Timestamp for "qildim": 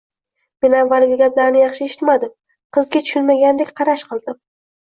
4.15-4.43